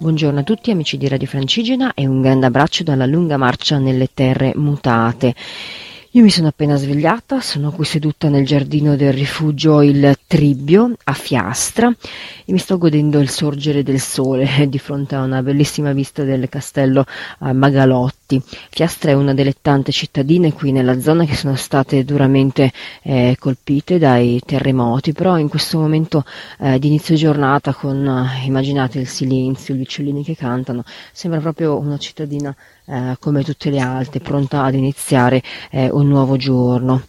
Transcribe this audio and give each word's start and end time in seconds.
Buongiorno 0.00 0.38
a 0.38 0.42
tutti 0.44 0.70
amici 0.70 0.96
di 0.96 1.08
Radio 1.08 1.26
Francigena 1.26 1.92
e 1.92 2.06
un 2.06 2.20
grande 2.20 2.46
abbraccio 2.46 2.84
dalla 2.84 3.04
lunga 3.04 3.36
marcia 3.36 3.78
nelle 3.78 4.08
terre 4.14 4.52
mutate. 4.54 5.34
Io 6.12 6.22
mi 6.22 6.30
sono 6.30 6.48
appena 6.48 6.76
svegliata, 6.76 7.42
sono 7.42 7.70
qui 7.70 7.84
seduta 7.84 8.30
nel 8.30 8.46
giardino 8.46 8.96
del 8.96 9.12
rifugio 9.12 9.82
Il 9.82 10.16
Tribbio 10.26 10.94
a 11.04 11.12
Fiastra 11.12 11.94
e 12.46 12.50
mi 12.50 12.56
sto 12.56 12.78
godendo 12.78 13.18
il 13.20 13.28
sorgere 13.28 13.82
del 13.82 14.00
sole 14.00 14.66
di 14.70 14.78
fronte 14.78 15.16
a 15.16 15.22
una 15.22 15.42
bellissima 15.42 15.92
vista 15.92 16.24
del 16.24 16.48
castello 16.48 17.04
eh, 17.42 17.52
Magalotti. 17.52 18.42
Fiastra 18.70 19.10
è 19.10 19.14
una 19.14 19.34
delle 19.34 19.56
tante 19.60 19.92
cittadine 19.92 20.54
qui 20.54 20.72
nella 20.72 20.98
zona 20.98 21.26
che 21.26 21.36
sono 21.36 21.56
state 21.56 22.02
duramente 22.04 22.72
eh, 23.02 23.36
colpite 23.38 23.98
dai 23.98 24.40
terremoti, 24.42 25.12
però 25.12 25.36
in 25.36 25.50
questo 25.50 25.78
momento 25.78 26.24
eh, 26.58 26.78
di 26.78 26.86
inizio 26.86 27.16
giornata 27.16 27.74
con, 27.74 28.06
eh, 28.06 28.46
immaginate 28.46 28.98
il 28.98 29.08
silenzio, 29.08 29.74
gli 29.74 29.82
uccellini 29.82 30.24
che 30.24 30.34
cantano, 30.34 30.84
sembra 31.12 31.40
proprio 31.40 31.76
una 31.76 31.98
cittadina 31.98 32.56
eh, 32.88 33.16
come 33.20 33.44
tutte 33.44 33.70
le 33.70 33.80
altre, 33.80 34.20
pronta 34.20 34.64
ad 34.64 34.74
iniziare 34.74 35.42
eh, 35.70 35.88
un 35.90 36.08
nuovo 36.08 36.36
giorno. 36.36 37.02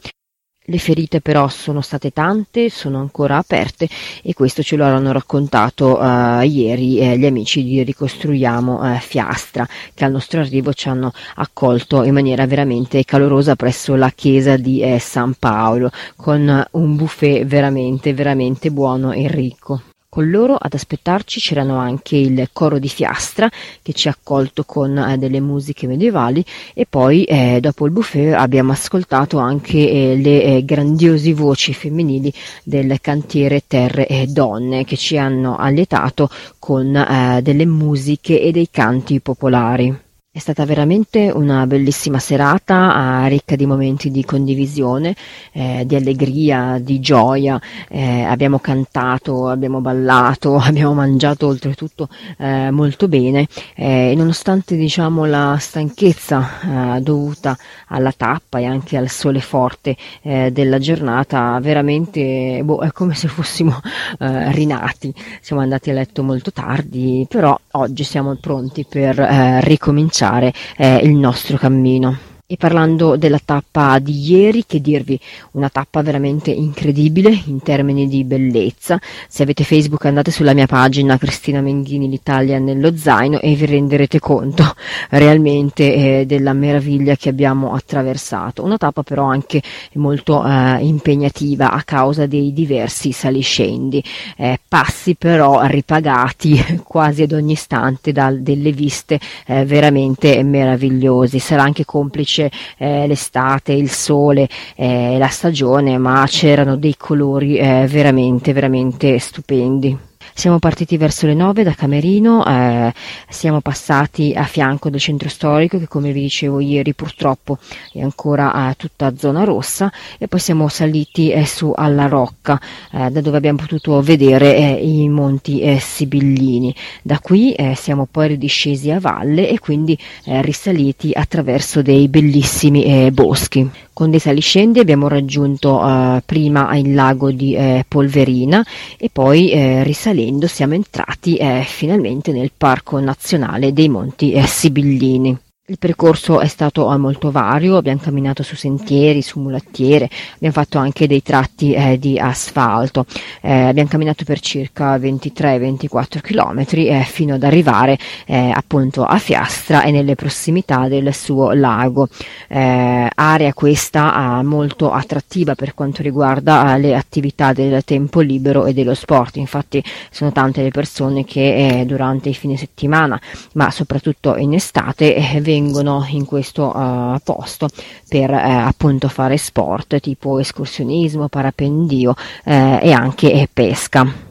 Le 0.70 0.78
ferite 0.78 1.20
però 1.20 1.48
sono 1.48 1.82
state 1.82 2.12
tante, 2.12 2.70
sono 2.70 3.00
ancora 3.00 3.38
aperte 3.38 3.90
e 4.22 4.36
questo 4.36 4.62
ce 4.62 4.76
lo 4.76 4.86
hanno 4.86 5.12
raccontato 5.12 5.98
uh, 5.98 6.42
ieri 6.42 7.00
eh, 7.00 7.18
gli 7.18 7.26
amici 7.26 7.64
di 7.64 7.82
Ricostruiamo 7.82 8.80
uh, 8.80 9.00
Fiastra 9.00 9.68
che 9.96 10.06
al 10.06 10.12
nostro 10.12 10.42
arrivo 10.42 10.72
ci 10.72 10.88
hanno 10.88 11.12
accolto 11.38 12.04
in 12.04 12.14
maniera 12.14 12.46
veramente 12.46 13.04
calorosa 13.04 13.56
presso 13.56 13.96
la 13.96 14.12
chiesa 14.12 14.58
di 14.58 14.82
eh, 14.82 15.00
San 15.00 15.34
Paolo 15.40 15.90
con 16.16 16.64
un 16.74 16.96
buffet 16.96 17.46
veramente 17.46 18.14
veramente 18.14 18.70
buono 18.70 19.12
e 19.12 19.28
ricco. 19.28 19.89
Con 20.12 20.32
loro 20.32 20.56
ad 20.56 20.74
aspettarci 20.74 21.40
c'erano 21.40 21.78
anche 21.78 22.16
il 22.16 22.50
coro 22.52 22.80
di 22.80 22.90
Fiastra 22.90 23.48
che 23.84 23.94
ci 23.94 24.08
ha 24.08 24.12
accolto 24.12 24.64
con 24.64 24.98
eh, 24.98 25.20
delle 25.20 25.40
musiche 25.40 25.86
medievali 25.86 26.44
e 26.74 26.88
poi 26.90 27.26
eh, 27.26 27.60
dopo 27.62 27.86
il 27.86 27.92
buffet 27.92 28.34
abbiamo 28.34 28.72
ascoltato 28.72 29.38
anche 29.38 29.78
eh, 29.78 30.16
le 30.16 30.44
eh, 30.44 30.66
grandiosi 30.66 31.32
voci 31.32 31.76
femminili 31.76 32.34
del 32.64 33.00
cantiere 33.00 33.62
Terre 33.68 34.08
e 34.08 34.26
Donne 34.26 34.84
che 34.84 34.98
ci 34.98 35.16
hanno 35.16 35.58
allietato 35.58 36.28
con 36.58 36.96
eh, 36.96 37.42
delle 37.44 37.68
musiche 37.68 38.42
e 38.42 38.52
dei 38.52 38.70
canti 38.72 39.20
popolari. 39.20 40.09
È 40.40 40.42
stata 40.42 40.64
veramente 40.64 41.30
una 41.36 41.68
bellissima 41.68 42.18
serata, 42.18 43.26
eh, 43.26 43.28
ricca 43.28 43.58
di 43.58 43.66
momenti 43.66 44.10
di 44.10 44.24
condivisione, 44.24 45.14
eh, 45.52 45.84
di 45.86 45.96
allegria, 45.96 46.78
di 46.80 47.02
gioia. 47.02 47.60
Eh, 47.90 48.22
abbiamo 48.24 48.60
cantato, 48.60 49.50
abbiamo 49.50 49.82
ballato, 49.82 50.56
abbiamo 50.64 50.94
mangiato 50.94 51.48
oltretutto 51.48 52.08
eh, 52.38 52.72
molto 52.72 53.10
bene 53.10 53.48
eh, 53.76 54.12
e 54.12 54.16
nonostante 54.16 54.78
diciamo, 54.78 55.26
la 55.26 55.58
stanchezza 55.60 56.96
eh, 56.96 57.02
dovuta 57.02 57.58
alla 57.88 58.14
tappa 58.16 58.60
e 58.60 58.66
anche 58.66 58.96
al 58.96 59.10
sole 59.10 59.42
forte 59.42 59.98
della 60.22 60.78
giornata, 60.80 61.60
veramente 61.60 62.62
boh, 62.64 62.80
è 62.80 62.92
come 62.94 63.14
se 63.14 63.28
fossimo 63.28 63.78
rinati. 64.20 65.14
Siamo 65.42 65.62
andati 65.62 65.90
a 65.90 65.94
letto 65.94 66.24
molto 66.24 66.52
tardi, 66.52 67.26
però 67.28 67.58
oggi 67.72 68.04
siamo 68.04 68.36
pronti 68.36 68.86
per 68.88 69.16
ricominciare 69.64 70.29
cominciare 70.30 70.54
eh, 70.78 70.98
il 71.04 71.16
nostro 71.16 71.58
cammino. 71.58 72.29
E 72.52 72.58
parlando 72.58 73.16
della 73.16 73.40
tappa 73.46 74.00
di 74.00 74.28
ieri, 74.28 74.64
che 74.66 74.82
dirvi, 74.82 75.20
una 75.52 75.70
tappa 75.70 76.02
veramente 76.02 76.50
incredibile 76.50 77.30
in 77.46 77.62
termini 77.62 78.08
di 78.08 78.24
bellezza. 78.24 79.00
Se 79.28 79.44
avete 79.44 79.64
Facebook 79.64 80.04
andate 80.06 80.32
sulla 80.32 80.56
mia 80.56 80.66
pagina 80.66 81.20
Cristina 81.20 81.62
Menghini 81.62 82.10
l'Italia 82.10 82.58
nello 82.58 82.98
zaino 82.98 83.40
e 83.40 83.54
vi 83.54 83.68
renderete 83.68 84.18
conto 84.18 84.64
realmente 85.12 86.22
eh, 86.22 86.26
della 86.26 86.54
meraviglia 86.54 87.16
che 87.16 87.30
abbiamo 87.30 87.76
attraversato. 87.76 88.64
Una 88.64 88.78
tappa 88.78 89.04
però 89.04 89.26
anche 89.26 89.62
molto 89.94 90.44
eh, 90.44 90.80
impegnativa 90.82 91.70
a 91.70 91.84
causa 91.84 92.26
dei 92.26 92.52
diversi 92.52 93.12
saliscendi, 93.12 94.04
eh, 94.38 94.60
passi 94.68 95.14
però 95.14 95.68
ripagati 95.68 96.82
quasi 96.84 97.22
ad 97.22 97.32
ogni 97.32 97.52
istante 97.52 98.12
da 98.12 98.32
delle 98.32 98.72
viste 98.72 99.20
eh, 99.46 99.66
veramente 99.66 100.42
meravigliose. 100.42 101.38
Sarà 101.38 101.62
anche 101.62 101.86
complice 101.86 102.38
invece 102.40 102.52
eh, 102.78 103.08
l'estate, 103.08 103.74
il 103.74 103.90
sole, 103.90 104.48
eh, 104.76 105.18
la 105.18 105.28
stagione, 105.28 105.98
ma 105.98 106.24
c'erano 106.28 106.78
dei 106.78 106.96
colori 106.98 107.58
eh, 107.58 107.86
veramente, 107.88 108.54
veramente 108.54 109.20
stupendi. 109.20 110.09
Siamo 110.40 110.60
partiti 110.60 110.96
verso 110.96 111.26
le 111.26 111.34
9 111.34 111.64
da 111.64 111.74
Camerino, 111.74 112.46
eh, 112.46 112.94
siamo 113.28 113.60
passati 113.60 114.32
a 114.34 114.46
fianco 114.46 114.90
del 114.90 115.02
centro 115.02 115.28
storico 115.28 115.78
che 115.78 115.90
come 115.90 116.14
vi 116.14 116.22
dicevo 116.22 116.62
ieri 116.62 116.94
purtroppo 116.94 117.58
è 117.92 118.00
ancora 118.00 118.70
eh, 118.70 118.76
tutta 118.78 119.18
zona 119.18 119.44
rossa 119.44 119.92
e 120.18 120.30
poi 120.30 120.40
siamo 120.40 120.70
saliti 120.70 121.30
eh, 121.30 121.46
su 121.46 121.74
alla 121.76 122.08
Rocca 122.08 122.58
eh, 122.94 123.10
da 123.10 123.20
dove 123.20 123.36
abbiamo 123.36 123.58
potuto 123.58 124.00
vedere 124.02 124.56
eh, 124.56 124.82
i 124.82 125.10
monti 125.10 125.60
eh, 125.60 125.78
Sibillini. 125.78 126.74
Da 127.02 127.20
qui 127.20 127.54
siamo 127.76 128.08
poi 128.10 128.30
ridiscesi 128.30 128.92
a 128.92 129.00
valle 129.02 129.50
e 129.50 129.60
quindi 129.60 129.98
risaliti 130.24 131.12
attraverso 131.12 131.82
dei 131.82 132.08
bellissimi 132.08 133.12
boschi. 133.12 133.70
Con 133.92 134.10
dei 134.10 134.20
saliscendi 134.20 134.80
abbiamo 134.80 135.10
raggiunto 135.10 136.22
prima 136.26 136.74
il 136.78 136.94
lago 136.94 137.32
di 137.32 137.58
Polverina 137.86 138.66
e 138.98 139.10
poi 139.12 139.84
risalendo 139.84 140.29
salendo 140.30 140.48
siamo 140.48 140.76
entrati 140.76 141.38
eh, 141.38 141.64
finalmente 141.66 142.32
nel 142.32 142.52
Parco 142.56 143.00
Nazionale 143.00 143.74
dei 143.74 143.90
Monti 143.90 144.34
eh, 144.34 144.46
Sibillini. 144.46 145.36
Il 145.70 145.78
percorso 145.78 146.40
è 146.40 146.48
stato 146.48 146.92
eh, 146.92 146.98
molto 146.98 147.30
vario, 147.30 147.78
abbiamo 147.78 148.00
camminato 148.00 148.42
su 148.42 148.56
sentieri, 148.56 149.22
su 149.22 149.40
mulattiere, 149.40 150.10
abbiamo 150.34 150.56
fatto 150.56 150.80
anche 150.80 151.06
dei 151.06 151.22
tratti 151.22 151.74
eh, 151.74 152.00
di 152.00 152.18
asfalto, 152.18 153.06
eh, 153.40 153.66
abbiamo 153.66 153.88
camminato 153.88 154.24
per 154.24 154.40
circa 154.40 154.98
23-24 154.98 156.22
km 156.22 156.66
eh, 156.72 157.04
fino 157.04 157.36
ad 157.36 157.44
arrivare 157.44 158.00
eh, 158.26 158.52
appunto 158.52 159.06
a 159.06 159.20
Fiastra 159.20 159.84
e 159.84 159.92
nelle 159.92 160.16
prossimità 160.16 160.88
del 160.88 161.14
suo 161.14 161.52
lago. 161.52 162.08
Eh, 162.48 163.08
area 163.14 163.54
questa 163.54 164.42
molto 164.42 164.92
attrattiva 164.92 165.54
per 165.54 165.76
quanto 165.76 166.02
riguarda 166.02 166.78
le 166.78 166.96
attività 166.96 167.54
del 167.54 167.84
tempo 167.84 168.22
libero 168.22 168.66
e 168.66 168.74
dello 168.74 168.96
sport, 168.96 169.36
infatti 169.36 169.84
sono 170.10 170.32
tante 170.32 170.64
le 170.64 170.72
persone 170.72 171.24
che 171.26 171.84
durante 171.86 172.30
i 172.30 172.34
fine 172.34 172.58
settimana, 172.58 173.22
ma 173.54 173.70
soprattutto 173.70 174.36
in 174.36 174.56
estate, 174.56 175.38
vengono 175.42 175.58
vengono 175.60 176.06
in 176.10 176.26
questo 176.26 176.76
uh, 176.76 177.18
posto 177.24 177.68
per 178.08 178.30
uh, 178.30 178.68
appunto 178.68 179.10
fare 179.10 179.38
sport 179.38 180.00
tipo 180.00 180.40
escursionismo, 180.40 181.28
parapendio 181.28 182.12
uh, 182.12 182.80
e 182.82 182.92
anche 182.92 183.48
pesca. 183.52 184.29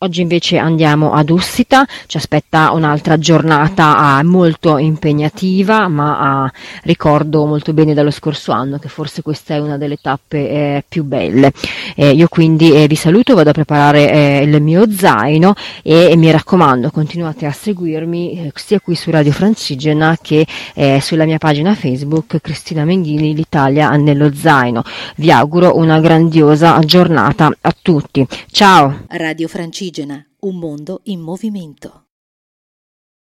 Oggi 0.00 0.20
invece 0.20 0.58
andiamo 0.58 1.12
ad 1.12 1.28
Ussita, 1.28 1.84
ci 2.06 2.18
aspetta 2.18 2.70
un'altra 2.70 3.18
giornata 3.18 4.20
uh, 4.20 4.24
molto 4.24 4.78
impegnativa, 4.78 5.88
ma 5.88 6.44
uh, 6.44 6.48
ricordo 6.84 7.44
molto 7.46 7.72
bene 7.72 7.94
dallo 7.94 8.12
scorso 8.12 8.52
anno 8.52 8.78
che 8.78 8.88
forse 8.88 9.22
questa 9.22 9.54
è 9.54 9.58
una 9.58 9.76
delle 9.76 9.96
tappe 10.00 10.38
eh, 10.38 10.84
più 10.88 11.02
belle. 11.02 11.50
Eh, 11.96 12.10
io 12.10 12.28
quindi 12.28 12.72
eh, 12.74 12.86
vi 12.86 12.94
saluto, 12.94 13.34
vado 13.34 13.50
a 13.50 13.52
preparare 13.52 14.38
il 14.38 14.62
mio 14.62 14.88
zaino 14.88 15.54
e, 15.82 16.14
mi 16.14 16.30
raccomando 16.30 16.92
continuate 16.92 17.46
a 17.46 17.50
seguirmi 17.50 18.52
sia 18.54 18.78
qui 18.78 18.94
su 18.94 19.10
Radio 19.10 19.32
Francigena 19.32 20.16
che 20.20 20.46
sulla 21.00 21.24
mia 21.24 21.38
pagina 21.38 21.74
Facebook 21.74 22.38
Cristina 22.40 22.84
Menghini 22.84 23.34
l'Italia 23.34 23.90
nello 23.96 24.32
zaino. 24.32 24.84
Vi 25.16 25.32
auguro 25.32 25.76
una 25.76 25.98
grandiosa 25.98 26.78
giornata 26.80 27.50
a 27.60 27.74
tutti. 27.82 28.24
Ciao! 28.52 29.06
Radio 29.08 29.48
Francigena 29.48 29.86
Indigena, 29.88 30.28
un 30.40 30.58
mondo 30.58 31.00
in 31.04 31.22
movimento. 31.22 32.07